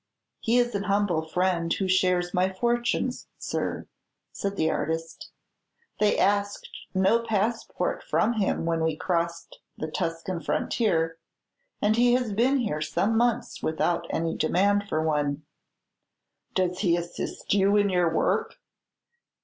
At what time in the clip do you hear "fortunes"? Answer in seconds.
2.51-3.27